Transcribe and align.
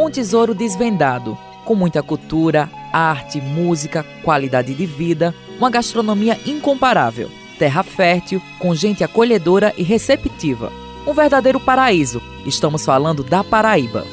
Um 0.00 0.08
tesouro 0.08 0.54
desvendado, 0.54 1.36
com 1.66 1.74
muita 1.74 2.02
cultura, 2.02 2.70
arte, 2.90 3.38
música, 3.38 4.02
qualidade 4.24 4.72
de 4.72 4.86
vida, 4.86 5.34
uma 5.58 5.68
gastronomia 5.68 6.40
incomparável, 6.46 7.30
terra 7.58 7.82
fértil, 7.82 8.40
com 8.58 8.74
gente 8.74 9.04
acolhedora 9.04 9.74
e 9.76 9.82
receptiva. 9.82 10.72
Um 11.06 11.12
verdadeiro 11.12 11.60
paraíso. 11.60 12.22
Estamos 12.46 12.82
falando 12.82 13.22
da 13.22 13.44
Paraíba. 13.44 14.06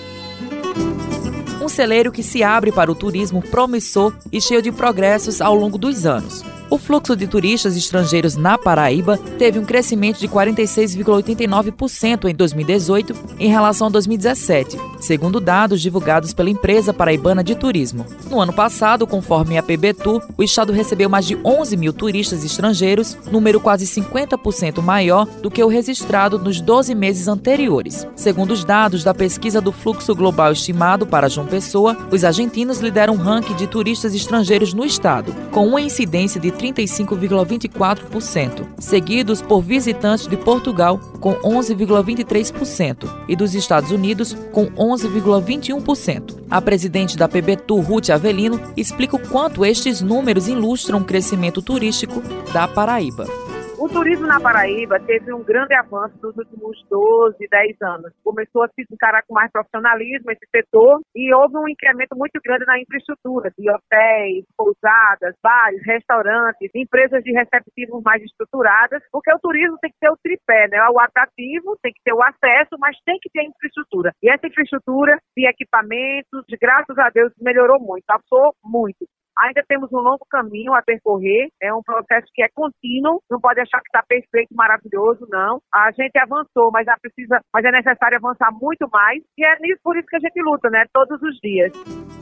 Um 1.61 1.69
celeiro 1.69 2.11
que 2.11 2.21
se 2.21 2.43
abre 2.43 2.69
para 2.69 2.91
o 2.91 2.95
turismo 2.95 3.41
promissor 3.41 4.13
e 4.29 4.41
cheio 4.41 4.61
de 4.61 4.73
progressos 4.73 5.39
ao 5.39 5.55
longo 5.55 5.77
dos 5.77 6.05
anos. 6.05 6.43
O 6.69 6.77
fluxo 6.77 7.15
de 7.15 7.27
turistas 7.27 7.77
estrangeiros 7.77 8.35
na 8.35 8.57
Paraíba 8.57 9.17
teve 9.37 9.57
um 9.57 9.63
crescimento 9.63 10.19
de 10.19 10.27
46,89% 10.27 12.29
em 12.29 12.35
2018 12.35 13.15
em 13.39 13.49
relação 13.49 13.87
a 13.87 13.89
2017, 13.89 14.77
segundo 14.99 15.39
dados 15.39 15.81
divulgados 15.81 16.33
pela 16.33 16.49
empresa 16.49 16.93
paraibana 16.93 17.41
de 17.41 17.55
turismo. 17.55 18.05
No 18.29 18.41
ano 18.41 18.51
passado, 18.51 19.07
conforme 19.07 19.57
a 19.57 19.63
PBTU, 19.63 20.21
o 20.37 20.43
estado 20.43 20.73
recebeu 20.73 21.09
mais 21.09 21.25
de 21.25 21.37
11 21.37 21.77
mil 21.77 21.93
turistas 21.93 22.43
estrangeiros, 22.43 23.17
número 23.31 23.61
quase 23.61 23.85
50% 23.85 24.81
maior 24.81 25.25
do 25.41 25.49
que 25.49 25.63
o 25.63 25.69
registrado 25.69 26.37
nos 26.37 26.59
12 26.59 26.93
meses 26.93 27.29
anteriores. 27.29 28.05
Segundo 28.13 28.51
os 28.51 28.65
dados 28.65 29.05
da 29.05 29.13
pesquisa 29.13 29.61
do 29.61 29.71
fluxo 29.71 30.13
global 30.13 30.51
estimado 30.51 31.07
para 31.07 31.29
João 31.29 31.47
Pessoa, 31.47 31.95
os 32.11 32.25
argentinos 32.25 32.79
lideram 32.79 33.13
o 33.13 33.17
ranking 33.17 33.55
de 33.55 33.67
turistas 33.67 34.13
estrangeiros 34.13 34.73
no 34.73 34.83
estado, 34.83 35.33
com 35.51 35.65
uma 35.65 35.79
incidência 35.79 36.41
de 36.41 36.56
35,24%, 36.57 38.67
seguidos 38.79 39.41
por 39.41 39.61
visitantes 39.61 40.27
de 40.27 40.35
Portugal 40.35 40.99
com 41.19 41.35
11,23% 41.35 43.25
e 43.27 43.35
dos 43.35 43.53
Estados 43.55 43.91
Unidos 43.91 44.35
com 44.51 44.67
11,21%. 44.71 46.37
A 46.49 46.61
presidente 46.61 47.17
da 47.17 47.27
PBTU, 47.27 47.81
Ruth 47.81 48.09
Avelino, 48.09 48.59
explica 48.75 49.15
o 49.15 49.27
quanto 49.27 49.63
estes 49.65 50.01
números 50.01 50.47
ilustram 50.47 50.99
o 50.99 51.05
crescimento 51.05 51.61
turístico 51.61 52.23
da 52.51 52.67
Paraíba. 52.67 53.46
O 53.87 53.89
turismo 53.89 54.27
na 54.27 54.37
Paraíba 54.37 54.99
teve 54.99 55.31
um 55.31 55.41
grande 55.41 55.73
avanço 55.73 56.13
nos 56.21 56.35
últimos 56.35 56.75
12, 56.89 57.37
10 57.47 57.81
anos. 57.81 58.11
Começou 58.21 58.63
a 58.63 58.67
se 58.67 58.83
encarar 58.91 59.23
com 59.25 59.33
mais 59.33 59.49
profissionalismo 59.49 60.29
esse 60.29 60.45
setor 60.53 60.99
e 61.15 61.33
houve 61.33 61.55
um 61.55 61.69
incremento 61.69 62.13
muito 62.13 62.37
grande 62.43 62.65
na 62.65 62.77
infraestrutura 62.81 63.49
de 63.57 63.71
hotéis, 63.71 64.43
pousadas, 64.57 65.33
bares, 65.41 65.79
restaurantes, 65.85 66.69
empresas 66.75 67.23
de 67.23 67.31
receptivos 67.31 68.03
mais 68.03 68.21
estruturadas, 68.23 69.01
porque 69.09 69.33
o 69.33 69.39
turismo 69.39 69.77
tem 69.79 69.89
que 69.89 69.99
ter 70.01 70.11
o 70.11 70.19
tripé, 70.21 70.67
né? 70.67 70.83
O 70.91 70.99
atrativo, 70.99 71.79
tem 71.81 71.93
que 71.93 72.03
ter 72.03 72.11
o 72.11 72.21
acesso, 72.21 72.75
mas 72.77 72.97
tem 73.05 73.17
que 73.21 73.29
ter 73.29 73.45
infraestrutura. 73.45 74.11
E 74.21 74.29
essa 74.29 74.47
infraestrutura 74.47 75.17
de 75.33 75.47
equipamentos, 75.47 76.43
graças 76.59 76.97
a 76.99 77.09
Deus, 77.09 77.31
melhorou 77.39 77.79
muito, 77.79 78.03
passou 78.05 78.53
muito. 78.61 79.07
Ainda 79.39 79.63
temos 79.67 79.91
um 79.93 79.99
longo 79.99 80.25
caminho 80.29 80.73
a 80.73 80.81
percorrer, 80.81 81.49
é 81.61 81.73
um 81.73 81.83
processo 81.83 82.27
que 82.33 82.41
é 82.41 82.47
contínuo, 82.53 83.21
não 83.29 83.39
pode 83.39 83.59
achar 83.59 83.79
que 83.81 83.87
está 83.87 84.03
perfeito, 84.07 84.53
maravilhoso, 84.55 85.27
não. 85.29 85.61
A 85.73 85.91
gente 85.91 86.17
avançou, 86.17 86.71
mas, 86.71 86.87
precisa, 87.01 87.39
mas 87.53 87.63
é 87.63 87.71
necessário 87.71 88.17
avançar 88.17 88.51
muito 88.51 88.89
mais, 88.91 89.21
e 89.37 89.45
é 89.45 89.59
nisso, 89.59 89.79
por 89.83 89.95
isso 89.95 90.07
que 90.07 90.15
a 90.15 90.19
gente 90.19 90.41
luta, 90.41 90.69
né, 90.69 90.85
todos 90.91 91.21
os 91.21 91.37
dias. 91.39 91.71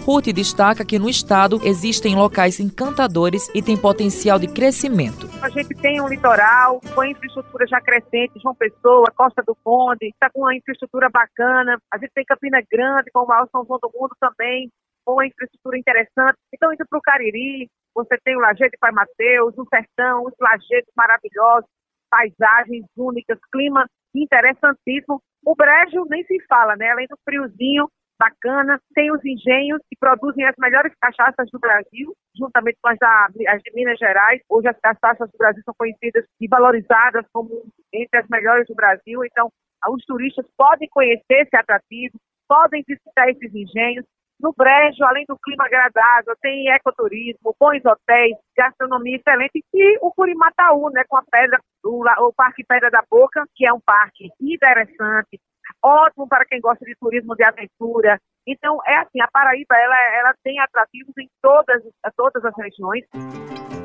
Ruth 0.05 0.25
destaca 0.25 0.85
que 0.85 0.99
no 0.99 1.09
estado 1.09 1.59
existem 1.63 2.15
locais 2.15 2.59
encantadores 2.59 3.49
e 3.55 3.61
tem 3.61 3.75
potencial 3.75 4.37
de 4.37 4.47
crescimento. 4.47 5.27
A 5.41 5.49
gente 5.49 5.73
tem 5.81 5.99
um 5.99 6.07
litoral 6.07 6.79
com 6.93 7.03
infraestrutura 7.03 7.65
já 7.65 7.81
crescente, 7.81 8.39
João 8.39 8.53
Pessoa, 8.53 9.05
Costa 9.15 9.41
do 9.41 9.55
Conde, 9.63 10.09
está 10.09 10.29
com 10.29 10.41
uma 10.41 10.55
infraestrutura 10.55 11.09
bacana. 11.09 11.79
A 11.91 11.97
gente 11.97 12.11
tem 12.13 12.23
Campina 12.23 12.61
Grande, 12.71 13.09
com 13.11 13.21
o 13.23 13.27
maior 13.27 13.47
São 13.51 13.65
João 13.65 13.79
do 13.81 13.89
mundo 13.95 14.15
também, 14.19 14.69
uma 15.13 15.25
infraestrutura 15.25 15.77
interessante. 15.77 16.37
Então, 16.53 16.73
indo 16.73 16.85
para 16.89 16.99
o 16.99 17.01
Cariri, 17.01 17.69
você 17.93 18.17
tem 18.23 18.35
o 18.35 18.39
Lajeado 18.39 18.73
Pai 18.79 18.91
Mateus, 18.91 19.57
o 19.57 19.65
Sertão, 19.69 20.23
os 20.25 20.33
lajedos 20.39 20.91
maravilhosos, 20.95 21.69
paisagens 22.09 22.85
únicas, 22.97 23.39
clima 23.51 23.85
interessantíssimo. 24.13 25.21
O 25.45 25.55
Brejo 25.55 26.05
nem 26.09 26.23
se 26.25 26.37
fala, 26.47 26.75
né? 26.75 26.91
Além 26.91 27.07
do 27.07 27.17
friozinho 27.23 27.87
bacana, 28.19 28.79
tem 28.93 29.11
os 29.11 29.23
engenhos 29.23 29.81
que 29.89 29.97
produzem 29.99 30.45
as 30.45 30.55
melhores 30.57 30.93
cachaças 30.99 31.49
do 31.51 31.59
Brasil, 31.59 32.13
juntamente 32.37 32.77
com 32.81 32.89
as, 32.89 32.97
da, 32.97 33.27
as 33.49 33.61
de 33.61 33.71
Minas 33.73 33.99
Gerais. 33.99 34.41
Hoje 34.49 34.67
as 34.67 34.79
cachaças 34.79 35.29
do 35.29 35.37
Brasil 35.37 35.61
são 35.63 35.73
conhecidas 35.77 36.25
e 36.39 36.47
valorizadas 36.47 37.25
como 37.33 37.63
entre 37.93 38.19
as 38.19 38.27
melhores 38.29 38.67
do 38.67 38.75
Brasil. 38.75 39.23
Então, 39.25 39.49
os 39.89 40.03
turistas 40.05 40.45
podem 40.57 40.87
conhecer 40.89 41.43
esse 41.43 41.55
atrativo, 41.55 42.17
podem 42.47 42.83
visitar 42.87 43.29
esses 43.29 43.53
engenhos, 43.53 44.05
no 44.39 44.53
Brejo, 44.55 45.03
além 45.05 45.25
do 45.27 45.37
clima 45.37 45.65
agradável, 45.65 46.35
tem 46.41 46.69
ecoturismo, 46.69 47.55
bons 47.59 47.83
hotéis, 47.85 48.35
gastronomia 48.55 49.17
excelente 49.17 49.63
e 49.73 49.97
o 50.01 50.11
Curimataú, 50.11 50.89
né, 50.91 51.03
com 51.07 51.17
a 51.17 51.23
pedra, 51.31 51.59
o, 51.83 52.03
o 52.27 52.33
Parque 52.33 52.63
Pedra 52.63 52.89
da 52.91 53.03
Boca, 53.09 53.45
que 53.55 53.65
é 53.65 53.73
um 53.73 53.79
parque 53.79 54.29
interessante, 54.41 55.39
ótimo 55.83 56.27
para 56.27 56.45
quem 56.45 56.59
gosta 56.59 56.83
de 56.85 56.95
turismo 56.99 57.35
de 57.35 57.43
aventura. 57.43 58.19
Então, 58.47 58.77
é 58.85 58.97
assim, 58.97 59.19
a 59.19 59.27
Paraíba, 59.31 59.75
ela, 59.75 59.95
ela 60.19 60.33
tem 60.43 60.59
atrativos 60.59 61.13
em 61.17 61.27
todas, 61.41 61.81
todas 62.15 62.45
as 62.45 62.53
regiões. 62.57 63.03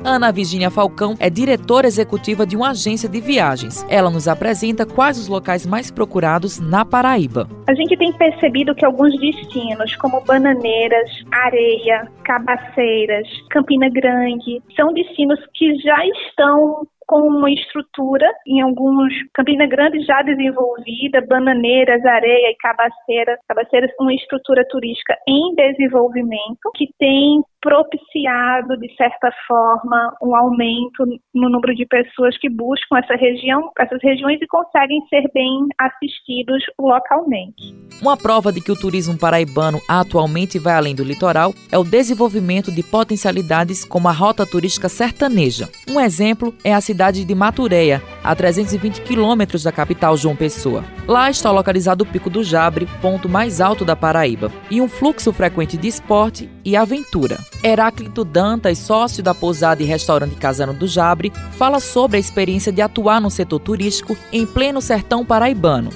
Ana 0.03 0.31
Virginia 0.31 0.71
Falcão 0.71 1.15
é 1.19 1.29
diretora 1.29 1.87
executiva 1.87 2.45
de 2.45 2.55
uma 2.55 2.71
agência 2.71 3.07
de 3.07 3.19
viagens. 3.21 3.85
Ela 3.89 4.09
nos 4.09 4.27
apresenta 4.27 4.85
quais 4.85 5.17
os 5.17 5.27
locais 5.27 5.65
mais 5.65 5.91
procurados 5.91 6.59
na 6.59 6.83
Paraíba. 6.83 7.47
A 7.67 7.73
gente 7.73 7.95
tem 7.97 8.11
percebido 8.13 8.73
que 8.73 8.85
alguns 8.85 9.19
destinos, 9.19 9.95
como 9.97 10.21
Bananeiras, 10.21 11.09
Areia, 11.31 12.07
Cabaceiras, 12.23 13.27
Campina 13.49 13.89
Grande, 13.89 14.61
são 14.75 14.93
destinos 14.93 15.39
que 15.53 15.75
já 15.79 16.05
estão 16.05 16.87
com 17.11 17.27
uma 17.27 17.51
estrutura 17.51 18.25
em 18.47 18.61
alguns 18.61 19.13
Campina 19.33 19.67
Grande 19.67 19.99
já 20.05 20.21
desenvolvida, 20.21 21.19
Bananeiras, 21.27 22.05
Areia 22.05 22.51
e 22.51 22.55
Cabaceiras, 22.55 23.37
Cabaceiras 23.45 23.91
uma 23.99 24.13
estrutura 24.13 24.65
turística 24.69 25.17
em 25.27 25.53
desenvolvimento 25.53 26.71
que 26.73 26.87
tem 26.97 27.43
propiciado, 27.61 28.77
de 28.77 28.93
certa 28.95 29.31
forma, 29.47 30.15
um 30.21 30.35
aumento 30.35 31.05
no 31.33 31.49
número 31.49 31.75
de 31.75 31.85
pessoas 31.85 32.37
que 32.39 32.49
buscam 32.49 32.97
essa 32.97 33.15
região, 33.15 33.71
essas 33.79 33.99
regiões 34.01 34.41
e 34.41 34.47
conseguem 34.47 34.99
ser 35.09 35.29
bem 35.33 35.67
assistidos 35.79 36.63
localmente. 36.79 37.73
Uma 38.01 38.17
prova 38.17 38.51
de 38.51 38.61
que 38.61 38.71
o 38.71 38.75
turismo 38.75 39.17
paraibano 39.17 39.79
atualmente 39.87 40.57
vai 40.57 40.73
além 40.73 40.95
do 40.95 41.03
litoral 41.03 41.53
é 41.71 41.77
o 41.77 41.83
desenvolvimento 41.83 42.71
de 42.71 42.81
potencialidades 42.81 43.85
como 43.85 44.07
a 44.07 44.11
rota 44.11 44.45
turística 44.45 44.89
sertaneja. 44.89 45.69
Um 45.87 45.99
exemplo 45.99 46.53
é 46.65 46.73
a 46.73 46.81
cidade 46.81 47.23
de 47.23 47.35
Matureia, 47.35 48.01
a 48.23 48.35
320 48.35 49.01
quilômetros 49.01 49.63
da 49.63 49.71
capital 49.71 50.15
João 50.17 50.35
Pessoa. 50.35 50.83
Lá 51.07 51.29
está 51.29 51.51
localizado 51.51 52.03
o 52.03 52.07
Pico 52.07 52.29
do 52.29 52.43
Jabre, 52.43 52.87
ponto 53.01 53.27
mais 53.27 53.61
alto 53.61 53.83
da 53.83 53.95
Paraíba, 53.95 54.51
e 54.69 54.81
um 54.81 54.87
fluxo 54.87 55.33
frequente 55.33 55.77
de 55.77 55.87
esporte 55.87 56.49
e 56.63 56.75
aventura. 56.75 57.39
Heráclito 57.63 58.23
Dantas, 58.23 58.77
sócio 58.77 59.23
da 59.23 59.33
pousada 59.33 59.81
e 59.81 59.85
restaurante 59.85 60.35
Casano 60.35 60.73
do 60.73 60.87
Jabre, 60.87 61.31
fala 61.57 61.79
sobre 61.79 62.17
a 62.17 62.19
experiência 62.19 62.71
de 62.71 62.81
atuar 62.81 63.19
no 63.21 63.29
setor 63.29 63.59
turístico 63.59 64.17
em 64.31 64.45
pleno 64.45 64.81
sertão 64.81 65.25
paraibano. 65.25 65.91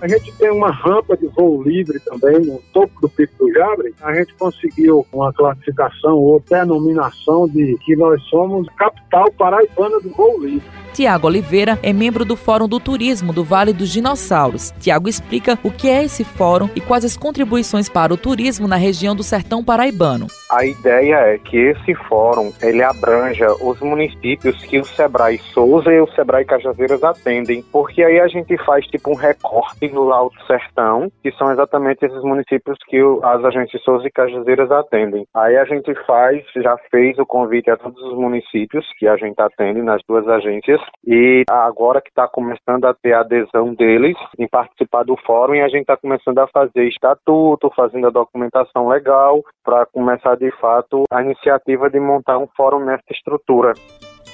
A 0.00 0.06
gente 0.06 0.32
tem 0.36 0.50
uma 0.50 0.70
rampa 0.70 1.16
de 1.16 1.26
voo 1.26 1.60
livre 1.60 1.98
também 2.00 2.38
no 2.40 2.62
topo 2.72 3.00
do 3.00 3.08
Pico 3.08 3.32
do 3.38 3.52
Jabre. 3.52 3.92
A 4.00 4.14
gente 4.14 4.32
conseguiu 4.34 5.04
uma 5.12 5.32
classificação 5.32 6.14
ou 6.14 6.40
denominação 6.48 7.48
de 7.48 7.76
que 7.84 7.96
nós 7.96 8.22
somos 8.24 8.68
capital 8.76 9.30
paraibana 9.32 9.98
do 10.00 10.10
voo 10.10 10.38
livre. 10.40 10.62
Tiago 10.94 11.26
Oliveira 11.26 11.78
é 11.82 11.92
membro 11.92 12.24
do 12.24 12.36
Fórum 12.36 12.68
do 12.68 12.78
Turismo 12.78 13.32
do 13.32 13.42
Vale 13.42 13.72
dos 13.72 13.90
Dinossauros. 13.90 14.72
Tiago 14.78 15.08
explica 15.08 15.58
o 15.64 15.70
que 15.70 15.88
é 15.88 16.04
esse 16.04 16.22
fórum 16.22 16.68
e 16.76 16.80
quais 16.80 17.04
as 17.04 17.16
contribuições 17.16 17.88
para 17.88 18.14
o 18.14 18.16
turismo 18.16 18.68
na 18.68 18.76
região 18.76 19.16
do 19.16 19.24
Sertão 19.24 19.64
Paraibano. 19.64 20.28
A 20.50 20.64
ideia 20.64 21.16
é 21.16 21.38
que 21.38 21.58
esse 21.58 21.94
fórum 22.08 22.50
ele 22.62 22.82
abranja 22.82 23.52
os 23.62 23.78
municípios 23.80 24.56
que 24.64 24.78
o 24.78 24.84
Sebrae 24.84 25.36
Souza 25.52 25.92
e 25.92 26.00
o 26.00 26.06
Sebrae 26.12 26.46
Cajazeiras 26.46 27.04
atendem, 27.04 27.62
porque 27.70 28.02
aí 28.02 28.18
a 28.18 28.26
gente 28.28 28.56
faz 28.64 28.86
tipo 28.86 29.10
um 29.10 29.14
recorte 29.14 29.90
no 29.92 30.10
Alto 30.10 30.42
Sertão, 30.46 31.12
que 31.22 31.30
são 31.32 31.52
exatamente 31.52 32.02
esses 32.06 32.22
municípios 32.22 32.78
que 32.86 32.96
as 33.22 33.44
agências 33.44 33.82
Souza 33.82 34.06
e 34.06 34.10
Cajazeiras 34.10 34.70
atendem. 34.70 35.26
Aí 35.34 35.54
a 35.58 35.66
gente 35.66 35.94
faz, 36.06 36.42
já 36.56 36.78
fez 36.90 37.18
o 37.18 37.26
convite 37.26 37.70
a 37.70 37.76
todos 37.76 38.02
os 38.02 38.14
municípios 38.14 38.86
que 38.98 39.06
a 39.06 39.18
gente 39.18 39.38
atende 39.38 39.82
nas 39.82 40.00
duas 40.08 40.26
agências 40.26 40.80
e 41.06 41.44
agora 41.50 42.00
que 42.00 42.08
está 42.08 42.26
começando 42.26 42.86
a 42.86 42.94
ter 42.94 43.12
adesão 43.12 43.74
deles 43.74 44.16
em 44.38 44.48
participar 44.48 45.04
do 45.04 45.16
fórum 45.26 45.54
e 45.54 45.60
a 45.60 45.68
gente 45.68 45.82
está 45.82 45.96
começando 45.98 46.38
a 46.38 46.48
fazer 46.48 46.84
estatuto, 46.84 47.70
fazendo 47.76 48.06
a 48.06 48.10
documentação 48.10 48.88
legal 48.88 49.42
para 49.62 49.84
começar 49.84 50.37
de 50.38 50.50
fato 50.60 51.04
a 51.10 51.22
iniciativa 51.22 51.90
de 51.90 51.98
montar 51.98 52.38
um 52.38 52.46
fórum 52.56 52.84
nessa 52.84 53.12
estrutura. 53.12 53.74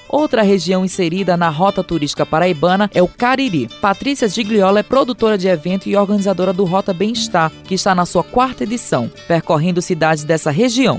Outra 0.08 0.42
região 0.42 0.84
inserida 0.84 1.36
na 1.36 1.48
rota 1.48 1.82
turística 1.82 2.24
paraibana 2.24 2.88
é 2.94 3.02
o 3.02 3.08
Cariri. 3.08 3.66
Patrícia 3.80 4.28
Gigliola 4.28 4.80
é 4.80 4.82
produtora 4.82 5.36
de 5.36 5.48
evento 5.48 5.88
e 5.88 5.96
organizadora 5.96 6.52
do 6.52 6.64
Rota 6.64 6.92
Bem-Estar, 6.92 7.50
que 7.66 7.74
está 7.74 7.94
na 7.94 8.04
sua 8.04 8.22
quarta 8.22 8.62
edição, 8.64 9.08
percorrendo 9.26 9.82
cidades 9.82 10.22
dessa 10.22 10.50
região. 10.50 10.98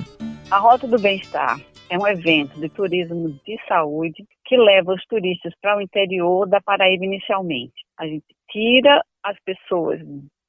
A 0.52 0.57
Rota 0.57 0.88
do 0.88 1.00
Bem-Estar 1.00 1.60
é 1.90 1.98
um 1.98 2.08
evento 2.08 2.60
de 2.60 2.68
turismo 2.69 3.30
de 3.46 3.58
saúde 3.68 4.25
que 4.44 4.58
leva 4.58 4.94
os 4.94 5.06
turistas 5.06 5.54
para 5.62 5.78
o 5.78 5.81
interior 5.81 6.48
da 6.48 6.60
Paraíba 6.60 7.06
inicialmente. 7.06 7.86
A 7.98 8.06
gente 8.06 8.25
tira 8.51 9.01
as 9.24 9.38
pessoas 9.46 10.00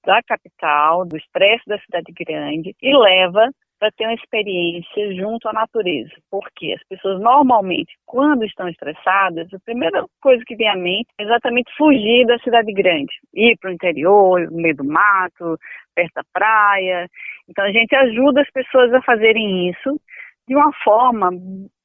da 0.05 0.21
capital, 0.23 1.05
do 1.05 1.17
estresse 1.17 1.65
da 1.67 1.79
cidade 1.81 2.13
grande 2.13 2.75
e 2.81 2.97
leva 2.97 3.51
para 3.79 3.91
ter 3.93 4.05
uma 4.05 4.15
experiência 4.15 5.15
junto 5.15 5.49
à 5.49 5.53
natureza. 5.53 6.13
Porque 6.31 6.73
as 6.73 6.83
pessoas 6.89 7.21
normalmente, 7.21 7.95
quando 8.07 8.45
estão 8.45 8.69
estressadas, 8.69 9.53
a 9.53 9.59
primeira 9.65 10.05
coisa 10.21 10.43
que 10.47 10.57
vem 10.57 10.69
à 10.69 10.77
mente 10.77 11.09
é 11.19 11.25
exatamente 11.25 11.73
fugir 11.77 12.27
da 12.27 12.39
cidade 12.39 12.73
grande, 12.73 13.13
ir 13.35 13.57
para 13.59 13.71
o 13.71 13.75
interior, 13.75 14.51
no 14.51 14.57
meio 14.57 14.77
do 14.77 14.85
mato, 14.85 15.59
perto 15.95 16.15
da 16.15 16.23
praia. 16.33 17.09
Então 17.49 17.65
a 17.65 17.73
gente 17.73 17.95
ajuda 17.95 18.41
as 18.41 18.51
pessoas 18.51 18.93
a 18.93 19.03
fazerem 19.03 19.71
isso 19.71 20.01
de 20.49 20.55
uma 20.55 20.73
forma 20.85 21.31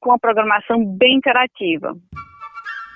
com 0.00 0.10
uma 0.10 0.18
programação 0.18 0.84
bem 0.84 1.16
interativa. 1.16 1.94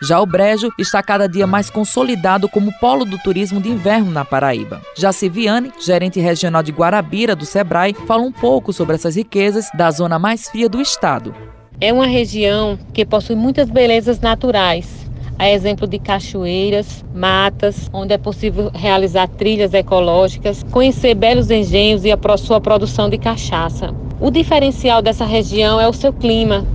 Já 0.03 0.21
o 0.21 0.27
Brejo 0.27 0.71
está 0.79 1.03
cada 1.03 1.27
dia 1.27 1.47
mais 1.47 1.71
consolidado 1.71 2.51
como 2.51 2.71
polo 2.79 3.07
do 3.07 3.17
turismo 3.17 3.61
de 3.61 3.71
inverno 3.71 4.11
na 4.11 4.27
Paraíba. 4.27 4.83
Viane, 5.31 5.73
gerente 5.81 6.21
regional 6.21 6.63
de 6.63 6.71
Guarabira 6.71 7.35
do 7.35 7.47
Sebrae, 7.47 7.97
fala 8.07 8.23
um 8.23 8.33
pouco 8.33 8.75
sobre 8.75 8.97
essas 8.97 9.17
riquezas 9.17 9.71
da 9.73 9.91
zona 9.91 10.19
mais 10.19 10.49
fria 10.51 10.69
do 10.69 10.83
estado. 10.83 11.35
É 11.81 11.93
uma 11.95 12.07
região 12.07 12.79
que 12.93 13.07
possui 13.07 13.37
muitas 13.37 13.71
belezas 13.71 14.21
naturais, 14.21 14.87
a 15.39 15.49
exemplo 15.49 15.87
de 15.87 15.99
cachoeiras, 15.99 17.03
matas, 17.15 17.89
onde 17.91 18.13
é 18.13 18.19
possível 18.19 18.71
realizar 18.75 19.29
trilhas 19.29 19.73
ecológicas, 19.73 20.63
conhecer 20.71 21.15
belos 21.15 21.51
engenhos 21.51 22.05
e 22.05 22.13
a 22.13 22.37
sua 22.37 22.61
produção 22.61 23.09
de 23.09 23.17
cachaça. 23.17 23.95
O 24.21 24.31
diferencial 24.31 25.01
dessa 25.01 25.25
região 25.25 25.81
é 25.81 25.89
o 25.89 25.93
seu 25.93 26.13
clima, 26.13 26.67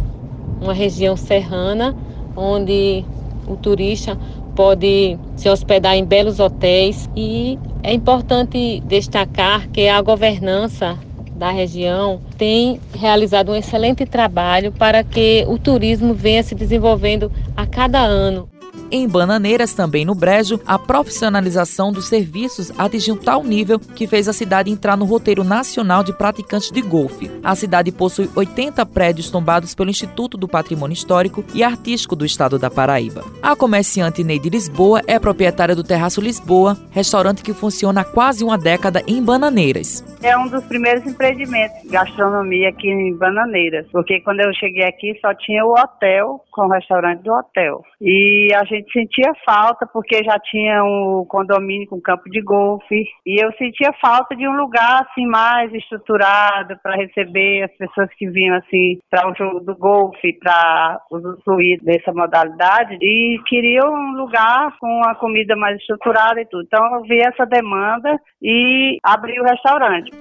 uma 0.59 0.73
região 0.73 1.15
serrana 1.15 1.95
onde 2.35 3.03
o 3.47 3.55
turista 3.55 4.17
pode 4.55 5.17
se 5.35 5.49
hospedar 5.49 5.95
em 5.95 6.05
belos 6.05 6.39
hotéis 6.39 7.09
e 7.15 7.57
é 7.83 7.93
importante 7.93 8.81
destacar 8.85 9.67
que 9.69 9.87
a 9.87 10.01
governança 10.01 10.99
da 11.35 11.49
região 11.49 12.21
tem 12.37 12.79
realizado 12.93 13.51
um 13.51 13.55
excelente 13.55 14.05
trabalho 14.05 14.71
para 14.71 15.03
que 15.03 15.45
o 15.47 15.57
turismo 15.57 16.13
venha 16.13 16.43
se 16.43 16.53
desenvolvendo 16.53 17.31
a 17.55 17.65
cada 17.65 17.99
ano. 17.99 18.50
Em 18.93 19.07
Bananeiras, 19.07 19.73
também 19.73 20.03
no 20.03 20.13
Brejo, 20.13 20.59
a 20.67 20.77
profissionalização 20.77 21.93
dos 21.93 22.09
serviços 22.09 22.77
atingiu 22.77 23.15
tal 23.15 23.41
nível 23.41 23.79
que 23.79 24.05
fez 24.05 24.27
a 24.27 24.33
cidade 24.33 24.69
entrar 24.69 24.97
no 24.97 25.05
roteiro 25.05 25.45
nacional 25.45 26.03
de 26.03 26.11
praticantes 26.11 26.69
de 26.69 26.81
golfe. 26.81 27.31
A 27.41 27.55
cidade 27.55 27.89
possui 27.89 28.29
80 28.35 28.85
prédios 28.87 29.31
tombados 29.31 29.73
pelo 29.73 29.89
Instituto 29.89 30.37
do 30.37 30.45
Patrimônio 30.45 30.93
Histórico 30.93 31.41
e 31.53 31.63
Artístico 31.63 32.17
do 32.17 32.25
Estado 32.25 32.59
da 32.59 32.69
Paraíba. 32.69 33.23
A 33.41 33.55
comerciante 33.55 34.25
Neide 34.25 34.49
Lisboa 34.49 35.01
é 35.07 35.17
proprietária 35.17 35.73
do 35.73 35.85
Terraço 35.85 36.19
Lisboa, 36.19 36.77
restaurante 36.91 37.43
que 37.43 37.53
funciona 37.53 38.01
há 38.01 38.03
quase 38.03 38.43
uma 38.43 38.57
década 38.57 39.01
em 39.07 39.23
Bananeiras. 39.23 40.03
É 40.21 40.37
um 40.37 40.49
dos 40.49 40.65
primeiros 40.65 41.05
empreendimentos 41.05 41.81
de 41.81 41.87
gastronomia 41.87 42.69
aqui 42.69 42.89
em 42.89 43.15
Bananeiras, 43.15 43.87
porque 43.89 44.19
quando 44.19 44.41
eu 44.41 44.53
cheguei 44.53 44.83
aqui 44.83 45.17
só 45.21 45.33
tinha 45.33 45.65
o 45.65 45.71
hotel 45.71 46.41
com 46.51 46.65
o 46.65 46.69
restaurante 46.69 47.23
do 47.23 47.31
hotel. 47.31 47.81
E 48.01 48.53
a 48.53 48.63
gente 48.65 48.80
sentia 48.91 49.33
falta 49.45 49.85
porque 49.91 50.23
já 50.23 50.37
tinha 50.39 50.83
um 50.83 51.25
condomínio 51.27 51.87
com 51.87 52.01
campo 52.01 52.29
de 52.29 52.41
golfe 52.41 53.05
e 53.25 53.43
eu 53.43 53.51
sentia 53.53 53.93
falta 54.01 54.35
de 54.35 54.47
um 54.47 54.53
lugar 54.53 55.01
assim 55.03 55.25
mais 55.25 55.73
estruturado 55.73 56.77
para 56.81 56.95
receber 56.95 57.63
as 57.63 57.71
pessoas 57.77 58.09
que 58.17 58.29
vinham 58.29 58.55
assim 58.57 58.99
para 59.09 59.29
o 59.29 59.35
jogo 59.35 59.59
do 59.59 59.75
golfe, 59.75 60.37
para 60.39 60.99
usufruir 61.11 61.83
dessa 61.83 62.11
modalidade 62.11 62.97
e 63.01 63.39
queria 63.47 63.81
um 63.85 64.13
lugar 64.13 64.77
com 64.79 65.01
a 65.05 65.15
comida 65.15 65.55
mais 65.55 65.77
estruturada 65.77 66.41
e 66.41 66.45
tudo. 66.45 66.63
Então 66.63 66.95
eu 66.95 67.01
vi 67.03 67.19
essa 67.19 67.45
demanda 67.45 68.19
e 68.41 68.97
abri 69.03 69.39
o 69.39 69.43
restaurante. 69.43 70.11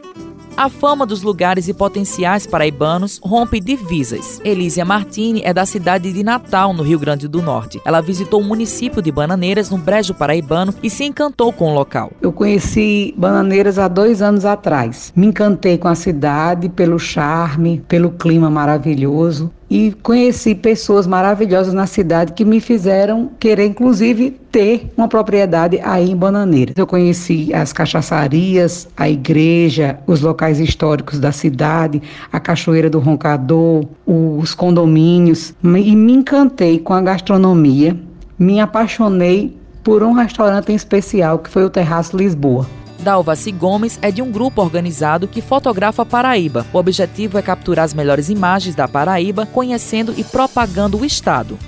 A 0.57 0.69
fama 0.69 1.07
dos 1.07 1.23
lugares 1.23 1.69
e 1.69 1.75
potenciais 1.75 2.47
paraibanos 2.47 3.21
rompe 3.23 3.61
divisas. 3.61 4.41
Elísia 4.45 4.85
Martini 4.85 5.41
é 5.45 5.55
da 5.55 5.65
cidade 5.65 6.13
de 6.13 6.23
Natal, 6.23 6.73
no 6.73 6.83
Rio 6.83 6.99
Grande 6.99 7.27
do 7.27 7.41
Norte. 7.41 7.81
Ela 7.85 8.01
visitou 8.01 8.41
o 8.41 8.45
município 8.45 9.01
de 9.01 9.11
Bananeiras, 9.11 9.71
no 9.71 9.79
Brejo 9.79 10.15
Paraibano, 10.15 10.75
e 10.83 10.91
se 10.91 11.05
encantou 11.05 11.53
com 11.53 11.71
o 11.71 11.75
local. 11.75 12.13
Eu 12.21 12.33
conheci 12.33 13.15
Bananeiras 13.17 13.79
há 13.79 13.89
dois 13.89 14.21
anos 14.21 14.45
atrás. 14.45 15.13
Me 15.17 15.27
encantei 15.27 15.79
com 15.79 15.89
a 15.89 15.95
cidade, 15.95 16.69
pelo 16.69 16.99
charme, 16.99 17.83
pelo 17.89 18.11
clima 18.11 18.51
maravilhoso 18.51 19.51
e 19.71 19.93
conheci 20.03 20.53
pessoas 20.53 21.07
maravilhosas 21.07 21.73
na 21.73 21.87
cidade 21.87 22.33
que 22.33 22.45
me 22.45 22.61
fizeram 22.61 23.31
querer, 23.39 23.67
inclusive, 23.67 24.33
ter 24.51 24.91
uma 24.97 25.07
propriedade 25.07 25.79
aí 25.85 26.11
em 26.11 26.17
Bananeiras. 26.17 26.75
Eu 26.77 26.87
conheci 26.87 27.55
as 27.55 27.73
cachaçarias, 27.73 28.89
a 28.97 29.09
igreja, 29.09 30.01
os 30.09 30.21
locais 30.21 30.59
históricos 30.59 31.21
da 31.21 31.31
cidade, 31.31 32.03
a 32.33 32.41
Cachoeira 32.41 32.91
do 32.91 32.99
Roncador, 32.99 33.87
os 34.05 34.55
condomínios 34.55 35.55
e 35.63 35.95
me 35.95 36.13
encantei 36.13 36.81
com 36.81 36.93
a 36.93 37.01
gastronomia, 37.01 37.97
me 38.37 38.59
apaixonei 38.59 39.57
por 39.85 40.03
um 40.03 40.13
restaurante 40.13 40.73
em 40.73 40.75
especial 40.75 41.39
que 41.39 41.49
foi 41.49 41.65
o 41.65 41.71
Terraço 41.71 42.17
Lisboa. 42.17 42.80
Dalvaci 43.01 43.51
Gomes 43.51 43.99
é 44.03 44.11
de 44.11 44.23
um 44.23 44.31
grupo 44.31 44.63
organizado 44.63 45.27
que 45.27 45.41
fotografa 45.41 46.07
Paraíba. 46.07 46.67
O 46.73 46.79
objetivo 46.79 47.39
é 47.39 47.43
capturar 47.43 47.85
as 47.85 47.95
melhores 47.95 48.29
imagens 48.29 48.75
da 48.75 48.87
Paraíba, 48.87 49.47
conhecendo 49.47 50.15
e 50.17 50.23
propagando 50.23 50.99
o 50.99 51.05
estado. 51.05 51.59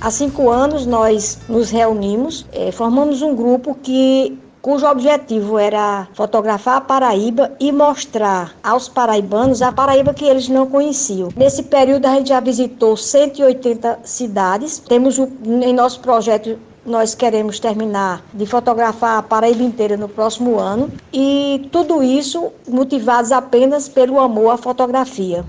Há 0.00 0.10
cinco 0.10 0.50
anos 0.50 0.84
nós 0.84 1.38
nos 1.48 1.70
reunimos, 1.70 2.44
eh, 2.52 2.72
formamos 2.72 3.22
um 3.22 3.34
grupo 3.34 3.74
que 3.74 4.36
cujo 4.62 4.86
objetivo 4.86 5.58
era 5.58 6.06
fotografar 6.14 6.76
a 6.76 6.80
Paraíba 6.80 7.52
e 7.58 7.72
mostrar 7.72 8.54
aos 8.62 8.88
paraibanos 8.88 9.60
a 9.60 9.72
Paraíba 9.72 10.14
que 10.14 10.24
eles 10.24 10.48
não 10.48 10.66
conheciam. 10.66 11.30
Nesse 11.36 11.64
período 11.64 12.06
a 12.06 12.14
gente 12.14 12.28
já 12.28 12.38
visitou 12.38 12.96
180 12.96 14.00
cidades. 14.04 14.78
Temos 14.78 15.18
em 15.18 15.72
nosso 15.72 16.00
projeto 16.00 16.56
nós 16.84 17.14
queremos 17.14 17.58
terminar 17.60 18.22
de 18.32 18.44
fotografar 18.46 19.18
a 19.18 19.22
Paraíba 19.22 19.62
inteira 19.62 19.96
no 19.96 20.08
próximo 20.08 20.58
ano 20.58 20.90
e 21.12 21.68
tudo 21.70 22.02
isso 22.02 22.52
motivados 22.68 23.32
apenas 23.32 23.88
pelo 23.88 24.18
amor 24.18 24.50
à 24.50 24.56
fotografia. 24.56 25.44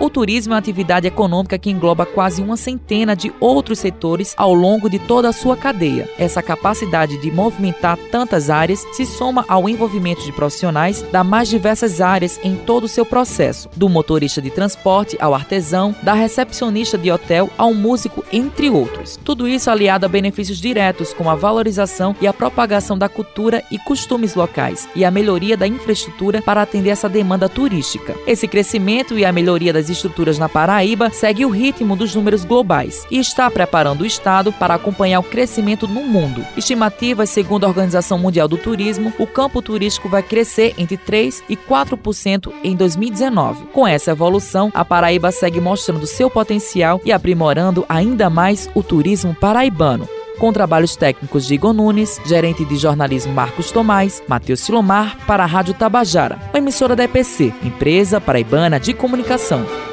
O 0.00 0.08
turismo 0.08 0.54
é 0.54 0.54
uma 0.54 0.58
atividade 0.58 1.06
econômica 1.06 1.58
que 1.58 1.68
engloba 1.68 2.06
quase 2.06 2.40
uma 2.40 2.56
centena 2.56 3.14
de 3.14 3.30
outros 3.38 3.80
setores 3.80 4.32
ao 4.34 4.54
longo 4.54 4.88
de 4.88 4.98
toda 4.98 5.28
a 5.28 5.32
sua 5.32 5.58
cadeia. 5.58 6.08
Essa 6.18 6.42
capacidade 6.42 7.18
de 7.18 7.30
movimentar 7.30 7.98
tantas 8.10 8.48
áreas 8.48 8.82
se 8.94 9.04
soma 9.04 9.44
ao 9.46 9.68
envolvimento 9.68 10.24
de 10.24 10.32
profissionais 10.32 11.02
das 11.12 11.26
mais 11.26 11.50
diversas 11.50 12.00
áreas 12.00 12.40
em 12.42 12.56
todo 12.56 12.84
o 12.84 12.88
seu 12.88 13.04
processo, 13.04 13.68
do 13.76 13.90
motorista 13.90 14.40
de 14.40 14.48
transporte 14.48 15.18
ao 15.20 15.34
artesão, 15.34 15.94
da 16.02 16.14
recepcionista 16.14 16.96
de 16.96 17.12
hotel 17.12 17.50
ao 17.58 17.74
músico, 17.74 18.24
entre 18.32 18.70
outros. 18.70 19.20
Tudo 19.22 19.46
isso 19.46 19.70
aliado 19.70 20.06
a 20.06 20.08
benefícios 20.08 20.56
diretos, 20.56 21.12
como 21.12 21.28
a 21.28 21.34
valorização 21.34 22.16
e 22.22 22.26
a 22.26 22.32
propagação 22.32 22.96
da 22.96 23.08
cultura 23.08 23.62
e 23.70 23.78
costumes 23.78 24.34
locais 24.34 24.88
e 24.96 25.04
a 25.04 25.10
melhoria 25.10 25.58
da 25.58 25.66
infraestrutura 25.66 26.40
para 26.40 26.62
atender 26.62 26.88
essa 26.88 27.08
demanda 27.08 27.50
turística. 27.50 28.16
Esse 28.26 28.48
crescimento 28.48 29.18
e 29.18 29.26
a 29.26 29.32
melhoria 29.32 29.74
das 29.74 29.89
estruturas 29.90 30.38
na 30.38 30.48
Paraíba 30.48 31.10
segue 31.10 31.44
o 31.44 31.50
ritmo 31.50 31.96
dos 31.96 32.14
números 32.14 32.44
globais 32.44 33.06
e 33.10 33.18
está 33.18 33.50
preparando 33.50 34.02
o 34.02 34.06
Estado 34.06 34.52
para 34.52 34.74
acompanhar 34.74 35.20
o 35.20 35.24
crescimento 35.24 35.86
no 35.86 36.02
mundo. 36.02 36.44
Estimativas 36.56 37.30
segundo 37.30 37.64
a 37.64 37.68
Organização 37.68 38.18
Mundial 38.18 38.48
do 38.48 38.56
Turismo, 38.56 39.12
o 39.18 39.26
campo 39.26 39.60
turístico 39.60 40.08
vai 40.08 40.22
crescer 40.22 40.74
entre 40.78 40.96
3 40.96 41.42
e 41.48 41.56
4% 41.56 42.52
em 42.62 42.76
2019. 42.76 43.66
Com 43.66 43.86
essa 43.86 44.12
evolução, 44.12 44.70
a 44.74 44.84
Paraíba 44.84 45.32
segue 45.32 45.60
mostrando 45.60 46.06
seu 46.06 46.30
potencial 46.30 47.00
e 47.04 47.12
aprimorando 47.12 47.84
ainda 47.88 48.30
mais 48.30 48.70
o 48.74 48.82
turismo 48.82 49.34
paraibano 49.34 50.19
com 50.40 50.52
trabalhos 50.52 50.96
técnicos 50.96 51.46
de 51.46 51.54
Igor 51.54 51.74
Nunes, 51.74 52.18
gerente 52.24 52.64
de 52.64 52.76
jornalismo 52.76 53.32
Marcos 53.32 53.70
Tomás, 53.70 54.22
Matheus 54.26 54.60
Silomar, 54.60 55.18
para 55.26 55.44
a 55.44 55.46
Rádio 55.46 55.74
Tabajara, 55.74 56.38
uma 56.48 56.58
emissora 56.58 56.96
da 56.96 57.04
EPC, 57.04 57.52
Empresa 57.62 58.20
Paraibana 58.20 58.80
de 58.80 58.94
Comunicação. 58.94 59.89